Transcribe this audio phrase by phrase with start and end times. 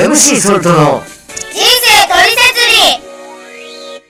[0.00, 2.60] MC ソルトの人生トリセツ
[3.00, 4.02] リ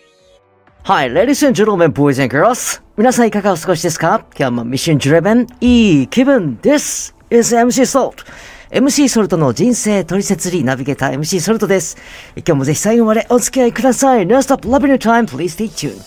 [0.85, 2.81] Hi, ladies and gentlemen, boys and girls.
[2.97, 4.25] 皆さんいかがお過ごしですか？
[4.39, 7.15] 今日もミッション driven いい気分です。
[7.31, 8.25] is MC Salt.
[8.71, 11.97] MC ソルトの人生トリセツリーナビゲーター MC ソルトです。
[12.37, 14.27] 今日もぜひ最後までお付き合いください。
[14.27, 15.27] No stop loving your time.
[15.27, 16.01] Please stay tuned.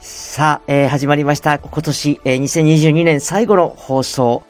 [0.00, 1.58] さあ、えー、始まりました。
[1.58, 4.42] 今年、えー、2022年最後の放送。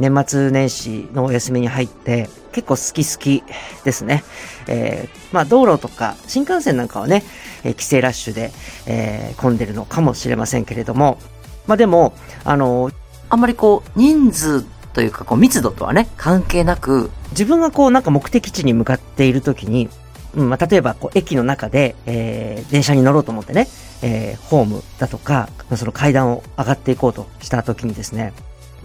[0.00, 3.44] 年末年始のお休みに入って、結構好き好き
[3.84, 4.24] ですね。
[4.66, 7.22] えー、まあ道路とか新幹線なんかはね、
[7.64, 8.50] えー、帰省ラッシュで、
[8.86, 11.18] えー、混んでるのかもしれませんけれども、
[11.66, 12.94] まあでも、あのー、
[13.28, 19.88] あんまりこう、人数というかこう密度とはね、関係なく、自分がこうなんか目的地に向かっているときに、
[20.34, 23.68] うん、まあ例えばこう駅の中で、えー、電車に乗ろうと思ってね、
[24.02, 28.32] えー、ホームだとか、その階段を上がっていこうとしたときにですね、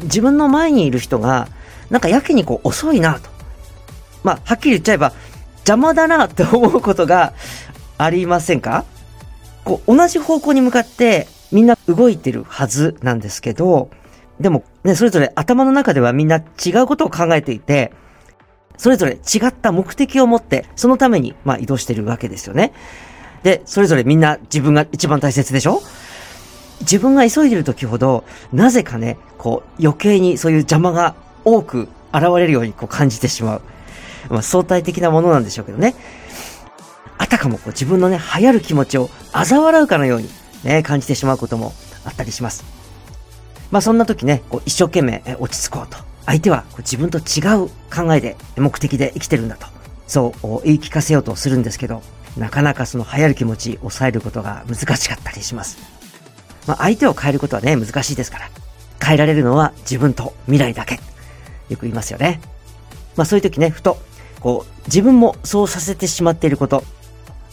[0.03, 1.47] 自分の前にいる人が、
[1.89, 3.29] なんかやけにこう遅いなと。
[4.23, 5.13] まあ、はっきり言っちゃえば、
[5.59, 7.33] 邪魔だなって思うことが
[7.97, 8.85] ありませんか？
[9.63, 13.89] こう、同じ方向に向かってみんな動いてるはずなんですけど、
[14.39, 17.93] でもね、それぞれ頭の中ではみんな違うことを考えていて、
[18.77, 22.73] それぞれ違った目的を持って、そのために、まあ移動してるわけですよね。
[23.43, 25.81] で、それぞれみんな自分が一番大切でしょ？
[26.81, 33.61] 自分が急いでる時ほど、なぜかね、こう、余計にそういう邪魔が多く現れるようにこう感じてしまう。
[34.29, 35.95] まあ、相対的なものなんでしょうけどね。
[37.17, 40.29] あたかもこう自分のね、流行る気持ちを嘲笑うかのように、
[40.63, 41.73] ね、感じてしまうことも
[42.03, 42.65] あったりします。
[43.71, 45.97] まあそんな時ね、こう一生懸命落ち着こうと。
[46.25, 49.67] 相手はこう自分と違う考えで、目的で生きてるんだと。
[50.07, 52.01] そう言い聞かせようとするんですけど、
[52.37, 55.77] なかなかその流行る気持ち抑えることが難しかったりします。
[56.67, 58.49] まあ相手を変えることはね、難しいですから。
[59.03, 60.99] 変えられるのは自分と未来だけ。
[61.69, 62.39] よく言いますよね。
[63.15, 63.97] まあそういう時ね、ふと、
[64.39, 66.83] こう、自分もそうさせてしまっていること、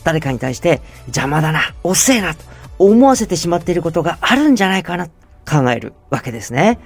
[0.05, 2.45] 誰かに対して邪魔だな、遅えな、と
[2.79, 5.07] 思わせてしまっていることがあるんじゃないかな、
[5.49, 6.79] 考えるわけですね。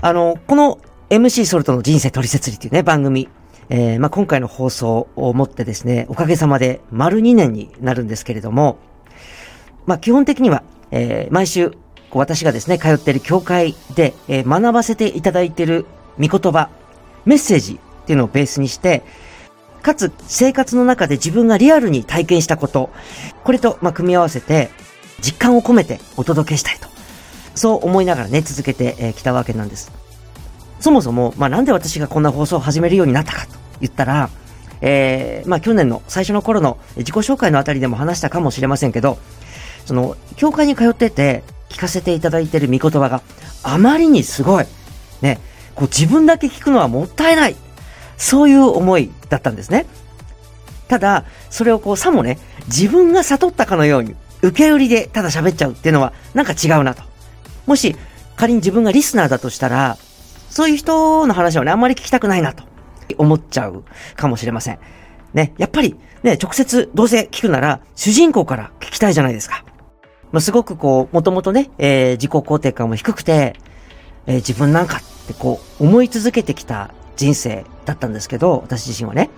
[0.00, 0.78] あの、この
[1.10, 3.28] MC ソルトの人生取説理っていうね、番組、
[3.68, 8.78] えー、まあ今回の放送をもってですね、おかげさまで丸2年になるんですけれども、
[9.86, 10.62] まあ基本的には、
[10.96, 11.72] えー、毎週
[12.12, 15.86] 私がですね、通っている教会で、えー、学ばせていただいている
[16.20, 16.70] 御言葉、
[17.24, 19.02] メッセージっていうのをベースにして、
[19.82, 22.90] かつ生活の中で自分がリアルに体験したこと、
[23.42, 24.70] これと、まあ、組み合わせて、
[25.20, 26.88] 実感を込めてお届けしたいと。
[27.56, 29.90] そう思いながらね、続けてき、たわけなんです。
[30.78, 34.30] そもそも、まあ、なんで私がこんな放送を始めるようになったかと言ったら、
[34.80, 39.18] えー、まあ、去年の最初の頃の自己紹介のあたりでも話したかもしれませんけど、
[39.84, 43.22] その、教会に通ってて、聞かせていただいている御言葉が
[43.62, 44.66] あまりにすごい。
[45.22, 45.40] ね。
[45.74, 47.56] こう自分だけ聞くのはもったいない。
[48.16, 49.86] そういう思いだったんですね。
[50.88, 57.02] ただ、それをこうさもね、自分が悟ったかのように、受け売りでただ喋っちゃうっていうのはなんか違うなと。
[57.66, 57.96] もし
[58.36, 59.96] 仮に自分がリスナーだとしたら、
[60.50, 62.64] そういう人の話はね、あんまり聞きたくないなと
[63.18, 63.84] 思っちゃう
[64.16, 64.78] かもしれません。
[65.32, 69.64] ね、やっぱりね、直接どうせ聞くなら主人公から聞きたいじゃないですか。
[70.34, 73.54] まあ、すごくこう、もともとね、えー、自己肯定感も低くて、
[74.26, 79.30] えー、自分なんかってこう、思い続けてきた人生だったんですけど、私自身はね。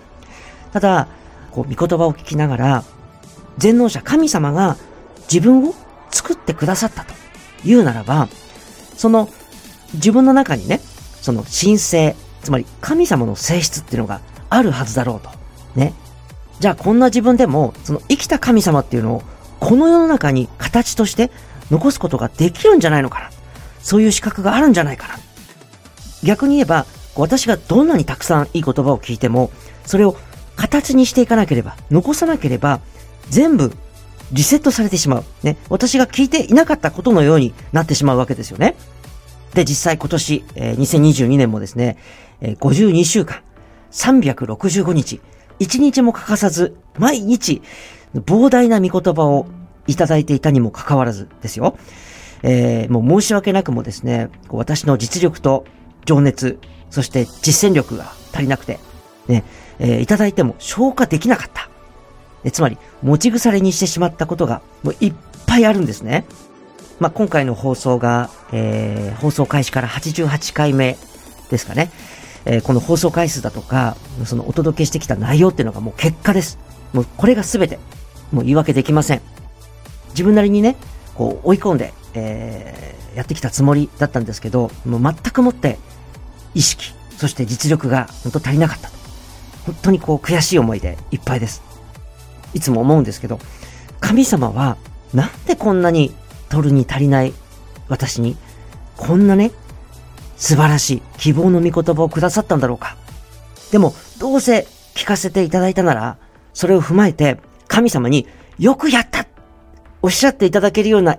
[0.73, 1.07] ただ、
[1.51, 2.85] こう、御言葉を聞きながら、
[3.59, 4.79] 全能者神様が
[5.31, 5.75] 自分を
[6.11, 7.13] 作ってくださったと
[7.63, 8.29] 言うならば、
[8.97, 9.29] その
[9.93, 10.81] 自分の中にね、
[11.21, 15.29] その神聖、つまり神様の性質っていうのがあるはずだろうと。
[15.79, 15.93] ね。
[16.59, 19.23] じゃあこんな自分でも、その生きた神様っていうのを
[19.61, 21.31] この世の中に形として
[21.71, 23.31] 残すことができるんじゃないのかな。
[23.81, 25.15] そういう資格があるんじゃないかな。
[26.25, 29.51] 逆に言えば、私がどんなにたくさんいい言葉を聞いても、
[29.85, 30.17] それを
[30.57, 32.81] 形にしていかなければ、残さなければ、
[33.31, 33.73] 全部
[34.33, 35.25] リセットされてしまう。
[35.43, 35.57] ね。
[35.69, 38.75] 私が聞いていなかったことのようになってしまうわけですよね。
[39.55, 41.97] で、実際今年、えー、2022年もですね、
[42.41, 43.41] えー、52週間、
[43.93, 45.21] 365日、
[45.61, 47.63] 1日も欠かさず、毎日、
[48.15, 49.47] 膨大な見言葉を
[49.87, 51.77] いただいていたにもかかわらずですよ。
[52.43, 55.65] えー、もう申し訳なくもですね、私の実力と
[56.05, 56.59] 情熱、
[56.91, 58.79] そして実践力が足りなくて、
[59.29, 59.45] ね、
[59.79, 61.69] えー、いただいても消化できなかった。
[62.45, 65.15] えつまり、持ち腐れにしてしまったことが、もういっ
[65.47, 66.25] ぱいあるんですね。
[67.01, 70.97] まあ、今回の放送が、えー、放送開始から88回目
[71.51, 71.91] ですかね。
[72.45, 76.59] えー、この放送回数だとか、そのお届けしてきた内容っていうのがもう結果です。
[76.93, 77.79] もうこれが全て。
[78.33, 79.23] もう言い訳できません。
[80.17, 80.77] 自分なりにね、
[81.15, 85.79] こう追い込んで、えー、やってきたつもりだったんですけど、もう全くもって
[86.55, 88.97] 意識、そして実力が本当足りなかったと。
[89.67, 91.63] 本当にこう悔しい思いでいっぱいです。
[92.55, 93.39] いつも思うんですけど、
[94.01, 94.79] 神様は
[95.13, 96.15] なんでこんなに
[96.49, 97.35] 取るに足りない
[97.89, 98.37] 私に
[98.97, 99.53] こんなね、
[100.37, 102.97] 素晴らしい希望の御言葉をくださったんだろうか。
[103.71, 106.17] でも、どうせ聞かせていただいたなら、
[106.55, 107.39] それを踏まえて
[107.69, 108.27] 神様に
[108.59, 109.26] よくやった
[110.07, 111.19] おっしゃっていただけるような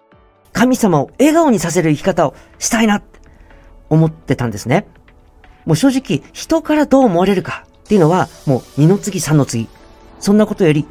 [0.54, 3.20] 神様を笑顔にさせる生き方をしたいなって
[3.90, 4.88] 思ってたんですね。
[5.66, 9.68] もう正直、人からどう思われるかっていうのは、もう二の次三の次。
[10.22, 10.88] そんなことより、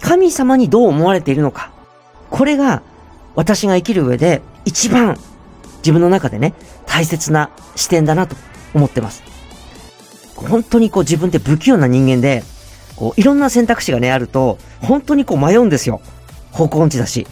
[0.00, 1.70] 神様にどう思われているのか。
[2.30, 2.82] これが、
[3.36, 5.16] 私が生きる上で一番
[5.78, 6.52] 自分の中でね、
[6.84, 8.34] 大切な視点だなと
[8.74, 9.22] 思ってます。
[10.34, 12.42] 本当にこう自分って不器用な人間で、
[12.96, 16.00] こういろんな選択肢がね、あると、本当にこう迷うんですよ。
[16.50, 17.26] 方向音痴だし。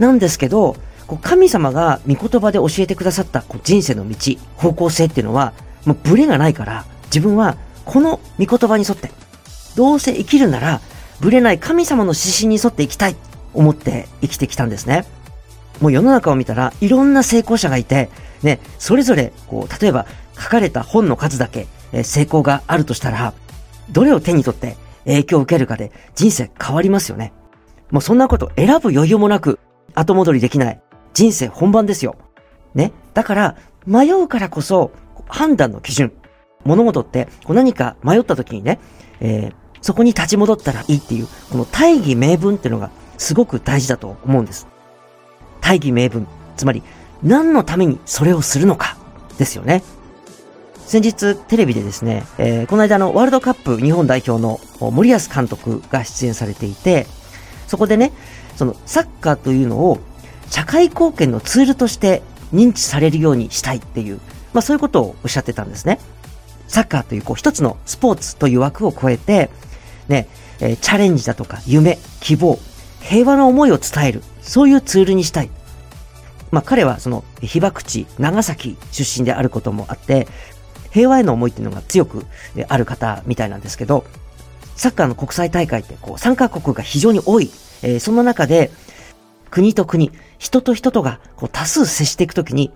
[0.00, 0.76] なんですけど、
[1.06, 4.16] こう神様が御言葉で教えてくださったこう人生の道、
[4.56, 5.52] 方向性っていうのは、
[5.84, 9.12] もうブレがないから、自分はこの御言葉に沿って、
[9.76, 10.80] どうせ生きるなら、
[11.20, 13.16] ブレない神様の指針に沿って生きたい、
[13.52, 15.04] 思って生きてきたんですね。
[15.80, 18.08] もう世の中を見たらいろんな成功者がいて、
[18.42, 20.06] ね、それぞれ、こう、例えば
[20.38, 21.66] 書かれた本の数だけ、
[22.04, 23.34] 成功があるとしたら、
[23.90, 27.32] どれを手に取って影響を受けるかで人生変わりますよね。
[27.90, 29.58] もうそんなこと選ぶ余裕もなく
[29.94, 30.80] 後戻りできない
[31.14, 32.16] 人生本番ですよ。
[32.74, 32.92] ね。
[33.14, 33.56] だから
[33.86, 34.92] 迷うからこそ
[35.28, 36.12] 判断の基準。
[36.64, 38.78] 物事ってこう何か迷った時にね、
[39.20, 44.66] えー、そこに立ち戻ったらいいっていう、この大義名分っていうのがすごく大事だと思うんです。
[45.60, 46.26] 大義名分。
[46.56, 46.82] つまり、
[47.22, 48.96] 何のためにそれをするのか、
[49.38, 49.82] ですよね。
[50.86, 57.06] 先日、テレビでですね、えー、この間のワールドカップ日本代表の森保監督が出演されていて、
[57.66, 58.12] そこでね、
[58.56, 59.98] そのサッカーというのを
[60.50, 64.20] 社会貢献のツールとして認知されるようにしたいっていう、
[64.52, 66.00] まあそういうことをおっしゃってたんですね。
[66.68, 69.50] サッカーというこう一つのスポーツという枠を超えて、
[70.08, 70.28] ね、
[70.60, 72.58] えー、チャレンジだとか夢、希望、
[73.00, 75.50] 平和の思いを伝える、そういうツールにしたい。
[76.50, 80.26] まあ彼はその被爆地、長崎出身であることもあって、
[80.90, 82.26] 平和への思いっていうのが強く
[82.68, 84.04] ある方みたいなんですけど、
[84.76, 87.50] サッカーの国際大会ってこう参加国が非常に多い。
[87.82, 88.70] えー、その中で、
[89.50, 92.72] 国と国、人と人とがこう多数接していくときに、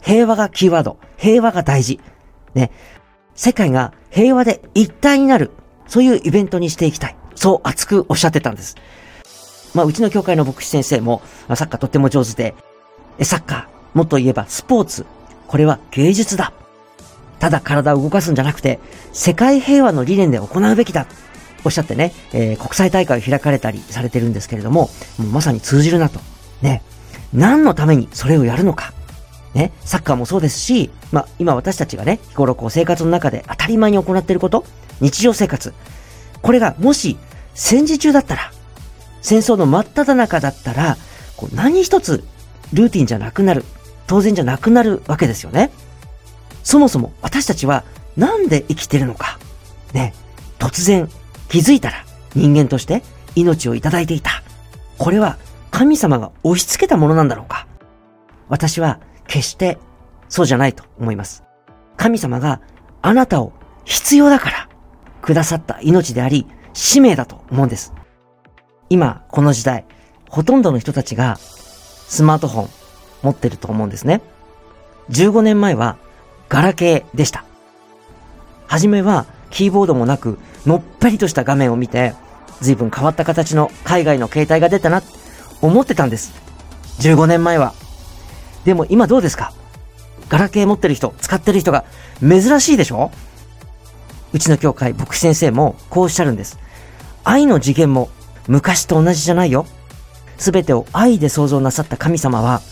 [0.00, 2.00] 平和がキーワード、平和が大事。
[2.54, 2.70] ね。
[3.34, 5.50] 世界が平和で一体になる。
[5.86, 7.16] そういうイベントにしていきたい。
[7.34, 8.76] そう熱くおっしゃってたんです。
[9.74, 11.22] まあ、うちの教会の牧師先生も、
[11.54, 12.54] サッカーとっても上手で、
[13.22, 15.06] サッカー、もっと言えばスポーツ。
[15.46, 16.52] これは芸術だ。
[17.38, 18.78] ただ体を動かすんじゃなくて、
[19.12, 21.06] 世界平和の理念で行うべきだ。
[21.64, 26.20] おっしゃってね、えー、国際大会を開かれたりされてるんですけれども、もまさに通じるなと。
[26.60, 26.82] ね。
[27.32, 28.92] 何のためにそれをやるのか。
[29.54, 29.72] ね。
[29.84, 34.64] サッカーもそうですし、まあ、今私たちがね、日頃こう生活の中で当たり前に行っていること、
[35.00, 35.72] 日常生活。
[36.40, 37.16] これがもし
[37.54, 38.52] 戦時中だったら、
[39.20, 40.96] 戦争の真っ只中だったら、
[41.36, 42.24] こう何一つ
[42.72, 43.64] ルーティンじゃなくなる。
[44.06, 45.70] 当然じゃなくなるわけですよね。
[46.64, 47.84] そもそも私たちは
[48.16, 49.38] なんで生きてるのか。
[49.92, 50.14] ね。
[50.58, 51.08] 突然
[51.52, 53.02] 気づいたら人間として
[53.34, 54.42] 命をいただいていた。
[54.96, 55.36] これは
[55.70, 57.66] 神様が押し付けたものなんだろうか
[58.48, 59.76] 私は決して
[60.30, 61.44] そうじゃないと思います。
[61.98, 62.62] 神様が
[63.02, 63.52] あなたを
[63.84, 64.68] 必要だから
[65.20, 67.92] くださった命であり使命だと思うんです。
[68.88, 69.84] 今、この時代、
[70.30, 72.68] ほとんどの人たちがスマートフォン
[73.24, 74.22] 持ってると思うんですね。
[75.10, 75.98] 15年前は
[76.48, 77.44] ガラケーでした。
[78.66, 82.14] はじめはキーボードもなく、のっぺりとした画面を見て、
[82.60, 85.02] 随分変わった形の海外の携帯が出たな、
[85.60, 86.32] 思ってたんです。
[86.98, 87.74] 15年前は。
[88.64, 89.52] でも今どうですか？
[90.28, 91.84] ガラケー持ってる人、使ってる人が
[92.20, 93.10] 珍しいでしょ？
[94.32, 96.58] うちの教会、牧師先生もこうおっしゃるんです。
[97.24, 98.08] 愛の次元も
[98.48, 99.66] 昔と同じじゃないよ。
[100.38, 102.62] すべてを愛で創造なさった神様は、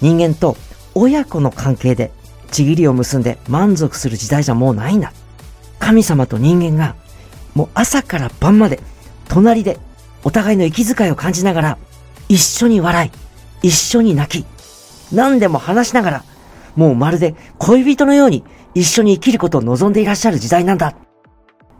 [0.00, 0.56] 人間と
[0.94, 2.12] 親子の関係で
[2.50, 5.12] ちぎりを結んで満足する時代じゃもうないんだ。
[5.80, 6.94] 神様と人間が、
[7.54, 8.78] もう朝から晩まで、
[9.28, 9.78] 隣で、
[10.22, 11.78] お互いの息遣いを感じながら、
[12.28, 13.08] 一緒に笑
[13.62, 14.46] い、一緒に泣き、
[15.12, 16.24] 何でも話しながら、
[16.76, 18.44] もうまるで恋人のように
[18.74, 20.94] 一緒に生きることを望んでいらっしゃる時代なんだ。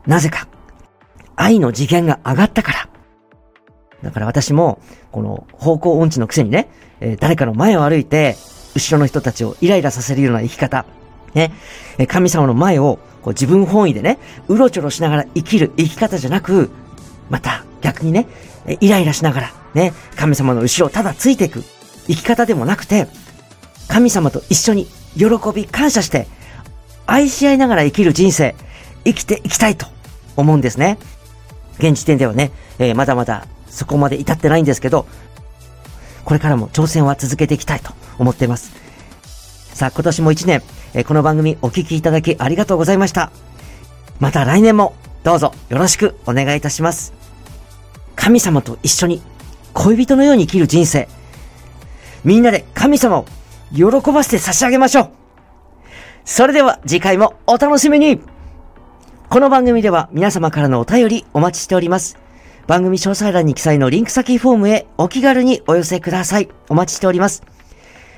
[0.07, 0.49] なぜか、
[1.37, 2.89] 愛の次元が上がったから。
[4.03, 4.81] だから私も、
[5.13, 6.69] この方向音痴のくせにね、
[7.01, 8.37] えー、誰かの前を歩いて、
[8.75, 10.87] 後ろの人たちをイライラさせるような生き方。
[11.35, 11.53] ね、
[12.09, 16.71] 神様の前をこう自分本位でね、うろちょろしながら生きる生き方じゃなく、
[17.29, 18.27] また逆にね、
[18.81, 21.63] イライラしながら、ね、神様の後ろをただついていく
[22.07, 23.09] 生き方でもなくて、
[23.89, 24.87] 神様と一緒に
[25.17, 26.27] 喜び感謝して、
[27.07, 28.55] 愛し合いながら生きる人生、
[29.05, 29.87] 生きていきたいと
[30.37, 30.99] 思うんですね。
[31.79, 35.07] 現時点ではね、えーまだまだそこまで至ってないんですけど、
[36.25, 38.73] これからも挑戦は続けていきたいと思っています。
[39.75, 40.63] さあ、今年も一年、
[40.95, 43.31] えこの番組お聞きいただきありがとうございました。
[44.19, 47.13] また来年もどうぞよろしくお願いいたします。
[48.17, 49.23] 神様と一緒に
[49.73, 51.09] 恋人のように生きる人生。
[52.25, 53.27] みんなで神様を
[53.73, 55.11] 喜ばせて差し上げましょう。
[56.25, 58.21] それでは次回もお楽しみに
[59.29, 62.19] この番組では皆様からのお便りお待ちしております。
[62.67, 66.49] 番組詳細欄に記載のリンク先フォームへお気軽にお寄せください。
[66.69, 67.45] お待ちしております。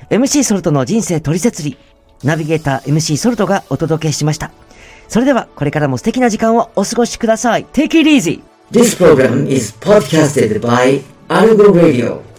[0.09, 1.77] MC ソルトの人生取説理、
[2.23, 4.51] ナビゲーター MC ソルトがお届けしました。
[5.07, 7.65] それではこれからも素敵な時間をお過ごしください。
[7.73, 8.41] Take it easy!
[8.71, 12.32] This program is podcasted by Algo Radio.